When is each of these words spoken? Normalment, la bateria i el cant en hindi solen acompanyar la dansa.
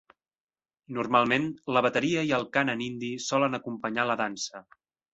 Normalment, 0.97 1.45
la 1.77 1.85
bateria 1.87 2.25
i 2.31 2.35
el 2.39 2.49
cant 2.57 2.75
en 2.77 2.83
hindi 2.89 3.13
solen 3.29 3.63
acompanyar 3.63 4.11
la 4.15 4.21
dansa. 4.27 4.69